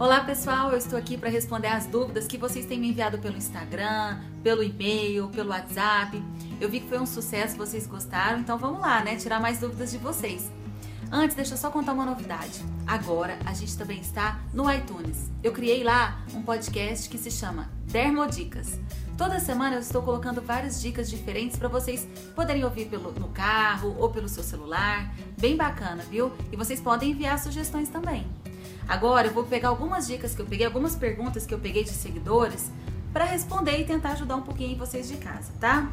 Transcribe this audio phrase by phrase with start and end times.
[0.00, 3.36] Olá pessoal, eu estou aqui para responder as dúvidas que vocês têm me enviado pelo
[3.36, 6.22] Instagram, pelo e-mail, pelo WhatsApp.
[6.60, 9.16] Eu vi que foi um sucesso, vocês gostaram, então vamos lá, né?
[9.16, 10.52] Tirar mais dúvidas de vocês.
[11.10, 12.64] Antes, deixa eu só contar uma novidade.
[12.86, 15.32] Agora a gente também está no iTunes.
[15.42, 18.78] Eu criei lá um podcast que se chama Dermodicas.
[19.16, 22.06] Toda semana eu estou colocando várias dicas diferentes para vocês
[22.36, 25.12] poderem ouvir pelo, no carro ou pelo seu celular.
[25.40, 26.30] Bem bacana, viu?
[26.52, 28.24] E vocês podem enviar sugestões também.
[28.88, 31.90] Agora eu vou pegar algumas dicas que eu peguei, algumas perguntas que eu peguei de
[31.90, 32.72] seguidores
[33.12, 35.90] para responder e tentar ajudar um pouquinho vocês de casa, tá?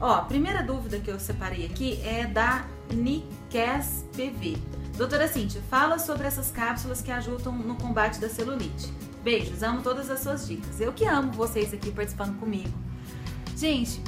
[0.00, 4.58] Ó, a primeira dúvida que eu separei aqui é da Nikes PV.
[4.96, 8.92] Doutora Cíntia, fala sobre essas cápsulas que ajudam no combate da celulite.
[9.22, 10.80] Beijos, amo todas as suas dicas.
[10.80, 12.72] Eu que amo vocês aqui participando comigo.
[13.56, 14.02] Gente,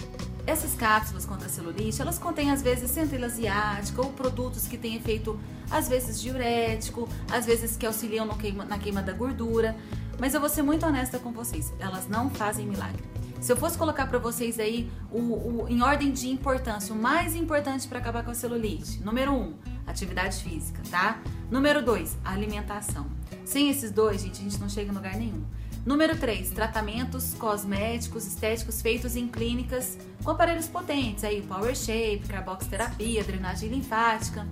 [0.46, 4.96] essas cápsulas contra a celulite, elas contêm às vezes centelha asiática ou produtos que têm
[4.96, 5.38] efeito
[5.70, 9.74] às vezes diurético, às vezes que auxiliam queima, na queima da gordura.
[10.18, 13.02] Mas eu vou ser muito honesta com vocês, elas não fazem milagre.
[13.40, 17.34] Se eu fosse colocar para vocês aí o, o, em ordem de importância, o mais
[17.34, 19.54] importante para acabar com a celulite, número um,
[19.86, 21.20] atividade física, tá?
[21.50, 23.06] Número dois, alimentação.
[23.44, 25.44] Sem esses dois, gente, a gente não chega em lugar nenhum.
[25.84, 33.22] Número 3, tratamentos cosméticos estéticos feitos em clínicas com aparelhos potentes, aí Power Shape, carboxterapia,
[33.22, 34.48] drenagem linfática.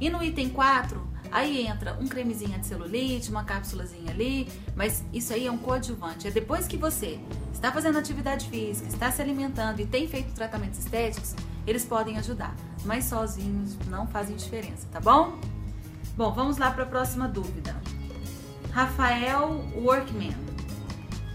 [0.00, 5.34] E no item 4, aí entra um cremezinho de celulite, uma cápsulazinha ali, mas isso
[5.34, 6.26] aí é um coadjuvante.
[6.26, 7.20] É depois que você
[7.52, 11.34] está fazendo atividade física, está se alimentando e tem feito tratamentos estéticos,
[11.66, 12.56] eles podem ajudar,
[12.86, 15.38] mas sozinhos não fazem diferença, tá bom?
[16.16, 17.76] Bom, vamos lá para a próxima dúvida.
[18.72, 20.49] Rafael Workman.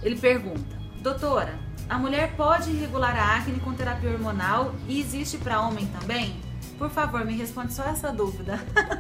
[0.05, 1.57] Ele pergunta: Doutora,
[1.89, 6.39] a mulher pode regular a acne com terapia hormonal e existe para homem também?
[6.77, 8.59] Por favor, me responde só essa dúvida.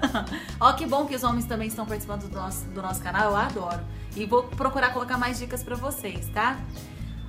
[0.59, 3.37] Ó, que bom que os homens também estão participando do nosso, do nosso canal, eu
[3.37, 3.83] adoro.
[4.15, 6.57] E vou procurar colocar mais dicas para vocês, tá?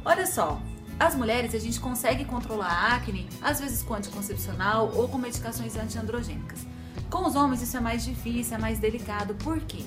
[0.04, 0.58] Olha só,
[0.98, 5.76] as mulheres a gente consegue controlar a acne, às vezes com anticoncepcional ou com medicações
[5.76, 6.66] antiandrogênicas.
[7.10, 9.34] Com os homens isso é mais difícil, é mais delicado.
[9.34, 9.84] Por quê?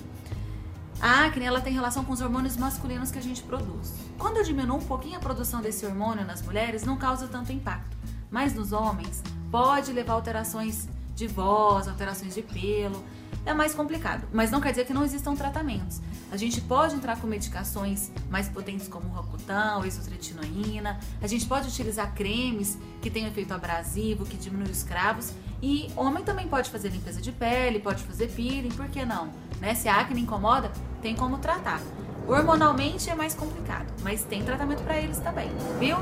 [1.01, 3.93] A acne ela tem relação com os hormônios masculinos que a gente produz.
[4.17, 7.97] Quando eu diminuo um pouquinho a produção desse hormônio nas mulheres, não causa tanto impacto.
[8.29, 13.01] Mas nos homens, pode levar alterações de voz, alterações de pelo.
[13.45, 16.01] É mais complicado, mas não quer dizer que não existam tratamentos.
[16.31, 20.99] A gente pode entrar com medicações mais potentes como o Rocutan, isotretinoína.
[21.21, 25.33] A gente pode utilizar cremes que têm efeito abrasivo, que diminui os cravos.
[25.61, 29.29] E homem também pode fazer limpeza de pele, pode fazer peeling, por que não?
[29.59, 29.73] Né?
[29.73, 31.81] Se a acne incomoda, tem como tratar.
[32.27, 35.97] Hormonalmente é mais complicado, mas tem tratamento para eles também, viu?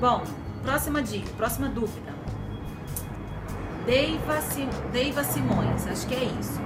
[0.00, 0.24] Bom,
[0.62, 2.12] próxima dica, próxima dúvida.
[3.86, 6.60] Deiva, Sim, Deiva Simões, acho que é isso.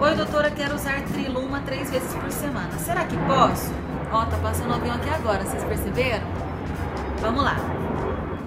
[0.00, 2.76] Oi, doutora, quero usar Triluma três vezes por semana.
[2.78, 3.70] Será que posso?
[4.10, 6.26] Ó, tá passando um avião aqui agora, vocês perceberam?
[7.20, 7.56] Vamos lá.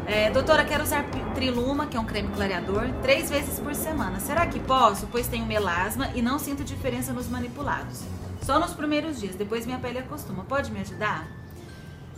[0.06, 4.20] É, doutora, quero usar Triluma, que é um creme clareador, três vezes por semana.
[4.20, 5.08] Será que posso?
[5.08, 8.02] Pois tenho melasma e não sinto diferença nos manipulados.
[8.42, 10.44] Só nos primeiros dias, depois minha pele acostuma.
[10.44, 11.28] Pode me ajudar?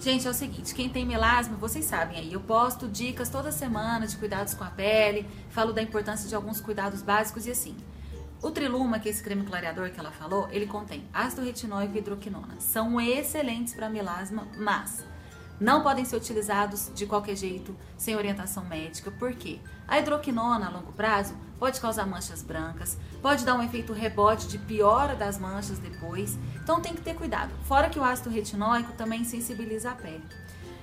[0.01, 4.07] Gente, é o seguinte, quem tem melasma, vocês sabem aí, eu posto dicas toda semana
[4.07, 7.75] de cuidados com a pele, falo da importância de alguns cuidados básicos e assim.
[8.41, 11.97] O Triluma, que é esse creme clareador que ela falou, ele contém ácido retinóico e
[11.99, 12.59] hidroquinona.
[12.61, 15.03] São excelentes para melasma, mas
[15.59, 20.93] não podem ser utilizados de qualquer jeito, sem orientação médica, porque a hidroquinona a longo
[20.93, 26.39] prazo pode causar manchas brancas, pode dar um efeito rebote de piora das manchas depois,
[26.63, 27.51] então tem que ter cuidado.
[27.65, 30.23] Fora que o ácido retinóico também sensibiliza a pele.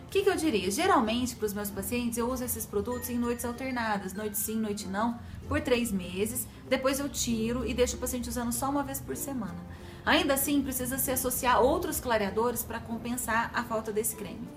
[0.07, 0.71] O que, que eu diria?
[0.71, 4.87] Geralmente, para os meus pacientes, eu uso esses produtos em noites alternadas, noite sim, noite
[4.87, 6.47] não, por três meses.
[6.69, 9.57] Depois eu tiro e deixo o paciente usando só uma vez por semana.
[10.05, 14.49] Ainda assim, precisa se associar outros clareadores para compensar a falta desse creme.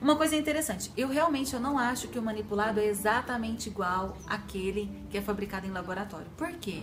[0.00, 4.88] Uma coisa interessante, eu realmente eu não acho que o manipulado é exatamente igual àquele
[5.10, 6.28] que é fabricado em laboratório.
[6.36, 6.82] Por quê?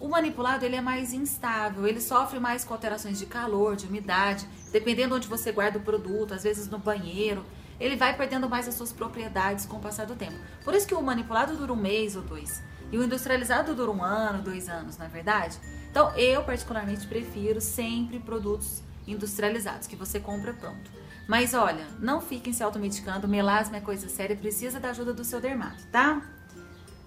[0.00, 4.48] O manipulado ele é mais instável, ele sofre mais com alterações de calor, de umidade,
[4.72, 7.44] dependendo onde você guarda o produto, às vezes no banheiro,
[7.78, 10.36] ele vai perdendo mais as suas propriedades com o passar do tempo.
[10.64, 12.60] Por isso que o manipulado dura um mês ou dois.
[12.90, 15.58] E o industrializado dura um ano, dois anos, não é verdade?
[15.90, 20.90] Então, eu particularmente prefiro sempre produtos industrializados, que você compra pronto.
[21.28, 25.40] Mas olha, não fiquem se automedicando, melasma é coisa séria, precisa da ajuda do seu
[25.40, 26.22] dermato, tá?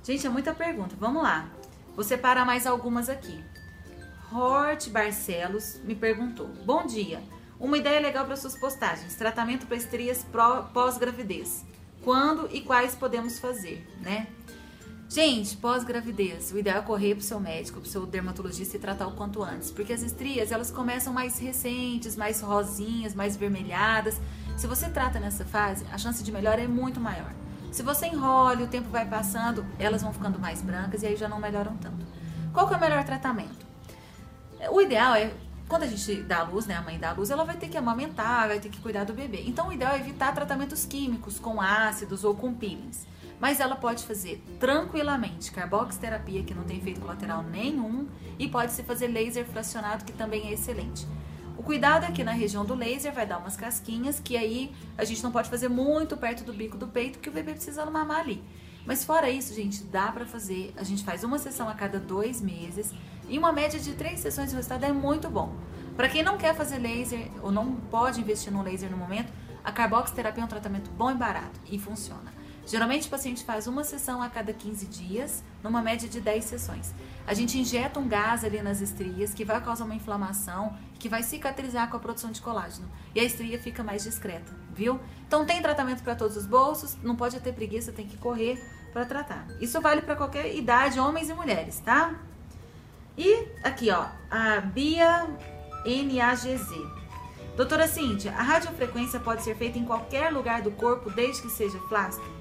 [0.03, 1.49] Gente, é muita pergunta, vamos lá.
[1.95, 3.43] Vou separar mais algumas aqui.
[4.31, 7.21] Hort Barcelos me perguntou: Bom dia,
[7.59, 10.25] uma ideia legal para suas postagens: tratamento para estrias
[10.73, 11.65] pós-gravidez.
[12.03, 14.27] Quando e quais podemos fazer, né?
[15.11, 19.13] Gente, pós-gravidez, o ideal é correr pro seu médico, pro seu dermatologista e tratar o
[19.13, 24.21] quanto antes, porque as estrias, elas começam mais recentes, mais rosinhas, mais vermelhadas.
[24.55, 27.33] Se você trata nessa fase, a chance de melhora é muito maior.
[27.71, 31.27] Se você enrola, o tempo vai passando, elas vão ficando mais brancas e aí já
[31.27, 32.05] não melhoram tanto.
[32.53, 33.65] Qual que é o melhor tratamento?
[34.69, 35.33] O ideal é
[35.67, 37.67] quando a gente dá a luz, né, a mãe dá a luz, ela vai ter
[37.67, 39.43] que amamentar, vai ter que cuidar do bebê.
[39.47, 43.07] Então, o ideal é evitar tratamentos químicos com ácidos ou com peelings.
[43.39, 48.07] Mas ela pode fazer tranquilamente carboxterapia, que não tem efeito colateral nenhum,
[48.37, 51.07] e pode se fazer laser fracionado, que também é excelente.
[51.57, 55.21] O cuidado que na região do laser vai dar umas casquinhas, que aí a gente
[55.23, 58.43] não pode fazer muito perto do bico do peito, porque o bebê precisa mamar ali.
[58.85, 60.73] Mas fora isso, gente, dá para fazer.
[60.77, 62.93] A gente faz uma sessão a cada dois meses
[63.27, 65.53] e uma média de três sessões de resultado é muito bom.
[65.95, 69.31] Para quem não quer fazer laser ou não pode investir no laser no momento,
[69.63, 72.33] a carboxterapia é um tratamento bom e barato e funciona.
[72.69, 76.93] Geralmente o paciente faz uma sessão a cada 15 dias, numa média de 10 sessões.
[77.25, 81.23] A gente injeta um gás ali nas estrias que vai causar uma inflamação, que vai
[81.23, 82.87] cicatrizar com a produção de colágeno.
[83.15, 84.99] E a estria fica mais discreta, viu?
[85.27, 88.63] Então tem tratamento para todos os bolsos, não pode ter preguiça, tem que correr
[88.93, 89.47] para tratar.
[89.59, 92.13] Isso vale para qualquer idade, homens e mulheres, tá?
[93.17, 95.27] E aqui, ó, a Bia
[95.87, 96.69] NAGZ.
[97.57, 101.79] Doutora Cíntia, a radiofrequência pode ser feita em qualquer lugar do corpo desde que seja
[101.89, 102.38] flácido?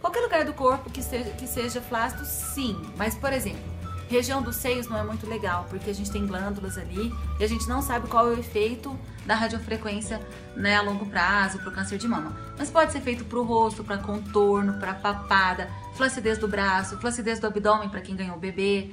[0.00, 2.80] Qualquer lugar do corpo que seja, que seja flácido, sim.
[2.96, 3.62] Mas, por exemplo,
[4.10, 7.46] região dos seios não é muito legal, porque a gente tem glândulas ali e a
[7.46, 10.20] gente não sabe qual é o efeito da radiofrequência
[10.56, 12.36] né, a longo prazo para o câncer de mama.
[12.58, 17.38] Mas pode ser feito para o rosto, para contorno, para papada, flacidez do braço, flacidez
[17.38, 18.90] do abdômen para quem ganhou o bebê,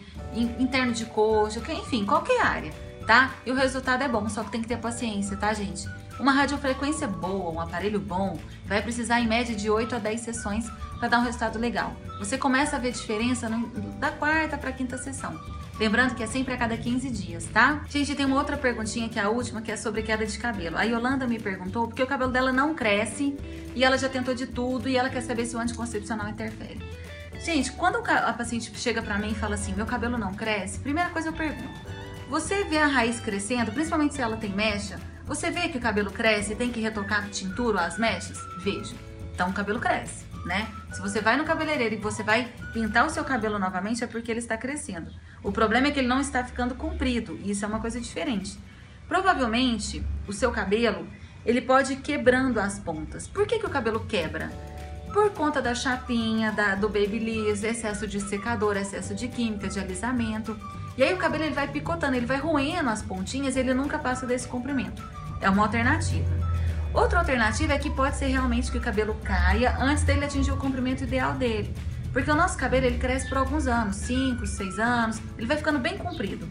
[0.59, 2.71] interno de coxa, enfim, qualquer área,
[3.07, 3.31] tá?
[3.43, 5.89] E o resultado é bom, só que tem que ter paciência, tá, gente?
[6.19, 10.69] Uma radiofrequência boa, um aparelho bom, vai precisar em média de 8 a 10 sessões
[10.99, 11.95] para dar um resultado legal.
[12.19, 13.67] Você começa a ver diferença no,
[13.99, 15.39] da quarta para quinta sessão.
[15.79, 17.83] Lembrando que é sempre a cada 15 dias, tá?
[17.87, 20.75] Gente, tem uma outra perguntinha que é a última, que é sobre queda de cabelo.
[20.75, 23.37] A Yolanda me perguntou porque o cabelo dela não cresce
[23.75, 26.81] e ela já tentou de tudo e ela quer saber se o anticoncepcional interfere.
[27.43, 31.11] Gente, quando a paciente chega para mim e fala assim, meu cabelo não cresce, primeira
[31.11, 31.79] coisa eu pergunto,
[32.27, 36.11] você vê a raiz crescendo, principalmente se ela tem mecha, você vê que o cabelo
[36.11, 38.39] cresce e tem que retocar tintura as mechas?
[38.63, 38.95] Vejo.
[39.33, 40.67] Então o cabelo cresce, né?
[40.93, 44.31] Se você vai no cabeleireiro e você vai pintar o seu cabelo novamente, é porque
[44.31, 45.11] ele está crescendo.
[45.43, 48.57] O problema é que ele não está ficando comprido, e isso é uma coisa diferente.
[49.07, 51.07] Provavelmente, o seu cabelo,
[51.45, 53.27] ele pode ir quebrando as pontas.
[53.27, 54.51] Por que, que o cabelo quebra?
[55.13, 60.57] Por conta da chapinha, da, do babyliss, excesso de secador, excesso de química, de alisamento.
[60.97, 63.99] E aí o cabelo ele vai picotando, ele vai roendo as pontinhas e ele nunca
[63.99, 65.01] passa desse comprimento.
[65.39, 66.46] É uma alternativa.
[66.93, 70.57] Outra alternativa é que pode ser realmente que o cabelo caia antes dele atingir o
[70.57, 71.73] comprimento ideal dele.
[72.11, 75.77] Porque o nosso cabelo ele cresce por alguns anos, 5, 6 anos, ele vai ficando
[75.77, 76.47] bem comprido.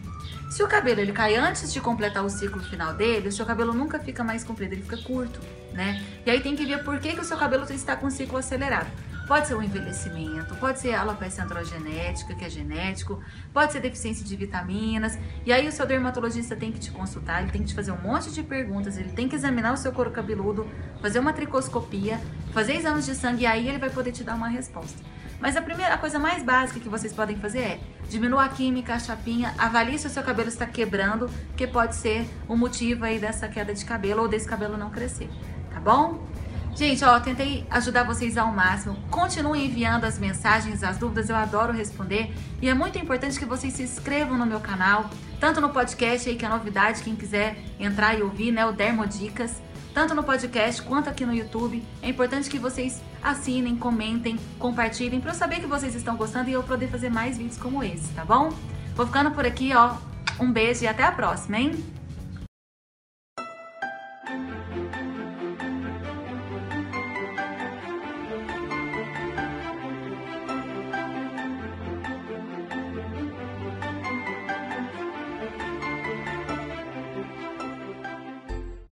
[0.49, 3.73] Se o cabelo ele cai antes de completar o ciclo final dele, o seu cabelo
[3.73, 5.41] nunca fica mais comprido, ele fica curto,
[5.73, 6.01] né?
[6.25, 8.37] E aí tem que ver por que, que o seu cabelo está com o ciclo
[8.37, 8.87] acelerado.
[9.27, 13.21] Pode ser o envelhecimento, pode ser a alopecia androgenética, que é genético,
[13.53, 15.19] pode ser deficiência de vitaminas.
[15.45, 17.99] E aí o seu dermatologista tem que te consultar, ele tem que te fazer um
[18.01, 20.65] monte de perguntas, ele tem que examinar o seu couro cabeludo,
[21.01, 22.21] fazer uma tricoscopia,
[22.53, 24.97] fazer exames de sangue e aí ele vai poder te dar uma resposta.
[25.41, 28.93] Mas a primeira a coisa mais básica que vocês podem fazer é diminua a química,
[28.93, 33.19] a chapinha, avalie se o seu cabelo está quebrando, que pode ser o motivo aí
[33.19, 35.29] dessa queda de cabelo ou desse cabelo não crescer,
[35.69, 36.25] tá bom?
[36.77, 38.95] Gente, ó, tentei ajudar vocês ao máximo.
[39.09, 42.31] Continuem enviando as mensagens, as dúvidas, eu adoro responder.
[42.61, 46.35] E é muito importante que vocês se inscrevam no meu canal, tanto no podcast aí,
[46.35, 49.59] que é novidade, quem quiser entrar e ouvir, né, o Dermodicas,
[49.91, 51.83] tanto no podcast quanto aqui no YouTube.
[52.03, 56.53] É importante que vocês assinem, comentem, compartilhem, para eu saber que vocês estão gostando e
[56.53, 58.53] eu poder fazer mais vídeos como esse, tá bom?
[58.93, 59.95] Vou ficando por aqui, ó.
[60.39, 61.96] Um beijo e até a próxima, hein?